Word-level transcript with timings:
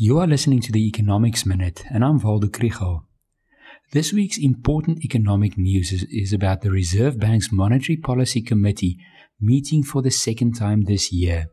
You 0.00 0.20
are 0.20 0.28
listening 0.28 0.60
to 0.60 0.70
the 0.70 0.86
Economics 0.86 1.44
Minute, 1.44 1.84
and 1.90 2.04
I'm 2.04 2.20
Waldo 2.20 2.46
Krugell. 2.46 3.02
This 3.90 4.12
week's 4.12 4.38
important 4.38 5.04
economic 5.04 5.58
news 5.58 5.90
is, 5.90 6.04
is, 6.04 6.32
about 6.32 6.60
the 6.60 6.70
Reserve 6.70 7.18
Bank's 7.18 7.50
Monetary 7.50 7.96
Policy 7.96 8.40
Committee 8.40 8.96
meeting 9.40 9.82
for 9.82 10.00
the 10.00 10.12
second 10.12 10.52
time 10.52 10.82
this 10.82 11.12
year. 11.12 11.46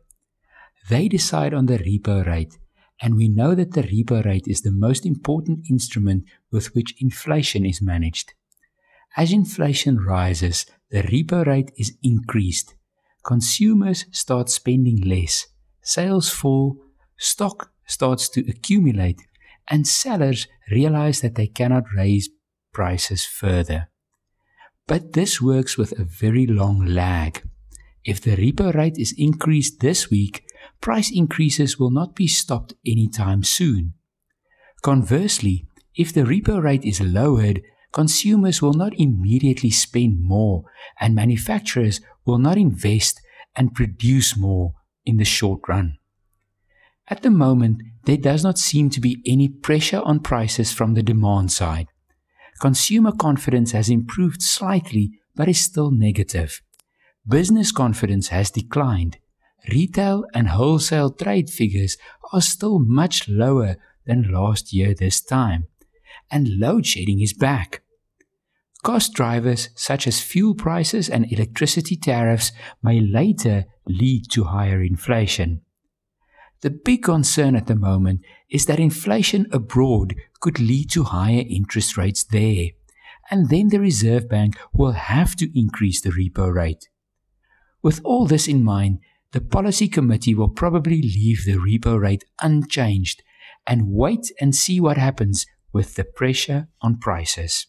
They 0.88 1.08
decide 1.08 1.54
on 1.54 1.66
the 1.66 1.78
repo 1.78 2.24
rate, 2.24 2.56
and 3.02 3.16
we 3.16 3.26
know 3.26 3.56
that 3.56 3.72
the 3.72 3.82
repo 3.82 4.24
rate 4.24 4.46
is 4.46 4.60
the 4.60 4.70
most 4.70 5.04
important 5.04 5.66
instrument 5.68 6.22
with 6.52 6.72
which 6.72 6.94
inflation 7.00 7.66
is 7.66 7.82
managed. 7.82 8.32
As 9.16 9.32
inflation 9.32 9.98
rises, 9.98 10.66
the 10.92 11.02
repo 11.02 11.44
rate 11.44 11.72
is 11.76 11.96
increased. 12.00 12.76
Consumers 13.24 14.06
start 14.12 14.50
spending 14.50 15.00
less, 15.00 15.48
sales 15.82 16.30
fall, 16.30 16.80
stock 17.18 17.70
starts 17.86 18.28
to 18.30 18.40
accumulate, 18.48 19.20
and 19.68 19.86
sellers 19.86 20.46
realize 20.70 21.20
that 21.20 21.34
they 21.34 21.46
cannot 21.46 21.84
raise 21.94 22.28
prices 22.72 23.24
further. 23.24 23.88
But 24.86 25.14
this 25.14 25.40
works 25.40 25.76
with 25.76 25.98
a 25.98 26.04
very 26.04 26.46
long 26.46 26.84
lag. 26.84 27.42
If 28.04 28.20
the 28.20 28.36
repo 28.36 28.72
rate 28.72 28.98
is 28.98 29.14
increased 29.18 29.80
this 29.80 30.10
week, 30.10 30.44
price 30.80 31.10
increases 31.10 31.78
will 31.78 31.90
not 31.90 32.14
be 32.14 32.28
stopped 32.28 32.74
anytime 32.86 33.42
soon. 33.42 33.94
Conversely, 34.82 35.66
if 35.96 36.12
the 36.12 36.22
repo 36.22 36.62
rate 36.62 36.84
is 36.84 37.00
lowered, 37.00 37.62
consumers 37.92 38.60
will 38.62 38.74
not 38.74 38.92
immediately 38.98 39.70
spend 39.70 40.22
more 40.22 40.64
and 41.00 41.14
manufacturers 41.14 42.00
will 42.24 42.38
not 42.38 42.58
invest 42.58 43.20
and 43.56 43.74
produce 43.74 44.36
more 44.36 44.74
in 45.04 45.16
the 45.16 45.24
short 45.24 45.60
run. 45.66 45.98
At 47.08 47.22
the 47.22 47.30
moment, 47.30 47.82
there 48.04 48.16
does 48.16 48.42
not 48.42 48.58
seem 48.58 48.90
to 48.90 49.00
be 49.00 49.22
any 49.26 49.48
pressure 49.48 50.00
on 50.04 50.20
prices 50.20 50.72
from 50.72 50.94
the 50.94 51.02
demand 51.02 51.52
side. 51.52 51.88
Consumer 52.60 53.12
confidence 53.12 53.72
has 53.72 53.88
improved 53.88 54.42
slightly 54.42 55.12
but 55.34 55.48
is 55.48 55.60
still 55.60 55.90
negative. 55.90 56.62
Business 57.28 57.70
confidence 57.70 58.28
has 58.28 58.50
declined. 58.50 59.18
Retail 59.68 60.24
and 60.32 60.48
wholesale 60.48 61.10
trade 61.10 61.50
figures 61.50 61.96
are 62.32 62.40
still 62.40 62.78
much 62.78 63.28
lower 63.28 63.76
than 64.06 64.32
last 64.32 64.72
year 64.72 64.94
this 64.94 65.20
time. 65.20 65.66
And 66.30 66.58
load 66.58 66.86
shedding 66.86 67.20
is 67.20 67.32
back. 67.32 67.82
Cost 68.82 69.14
drivers 69.14 69.70
such 69.74 70.06
as 70.06 70.20
fuel 70.20 70.54
prices 70.54 71.08
and 71.08 71.30
electricity 71.32 71.96
tariffs 71.96 72.52
may 72.82 73.00
later 73.00 73.64
lead 73.86 74.30
to 74.30 74.44
higher 74.44 74.80
inflation. 74.82 75.62
The 76.62 76.70
big 76.70 77.02
concern 77.02 77.54
at 77.54 77.66
the 77.66 77.76
moment 77.76 78.22
is 78.50 78.66
that 78.66 78.80
inflation 78.80 79.46
abroad 79.52 80.14
could 80.40 80.58
lead 80.58 80.90
to 80.90 81.04
higher 81.04 81.44
interest 81.48 81.96
rates 81.96 82.24
there, 82.24 82.68
and 83.30 83.50
then 83.50 83.68
the 83.68 83.80
Reserve 83.80 84.28
Bank 84.28 84.56
will 84.72 84.92
have 84.92 85.36
to 85.36 85.58
increase 85.58 86.00
the 86.00 86.10
repo 86.10 86.52
rate. 86.52 86.88
With 87.82 88.00
all 88.04 88.26
this 88.26 88.48
in 88.48 88.64
mind, 88.64 89.00
the 89.32 89.40
Policy 89.40 89.88
Committee 89.88 90.34
will 90.34 90.48
probably 90.48 91.02
leave 91.02 91.44
the 91.44 91.56
repo 91.56 92.00
rate 92.00 92.24
unchanged 92.40 93.22
and 93.66 93.88
wait 93.88 94.32
and 94.40 94.54
see 94.54 94.80
what 94.80 94.96
happens 94.96 95.44
with 95.72 95.94
the 95.94 96.04
pressure 96.04 96.68
on 96.80 96.98
prices. 96.98 97.66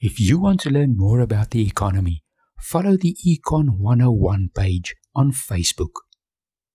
If 0.00 0.20
you 0.20 0.38
want 0.38 0.60
to 0.60 0.70
learn 0.70 0.96
more 0.96 1.20
about 1.20 1.50
the 1.50 1.66
economy, 1.66 2.22
follow 2.58 2.96
the 2.96 3.16
Econ 3.26 3.78
101 3.78 4.50
page 4.54 4.94
on 5.14 5.32
Facebook. 5.32 6.05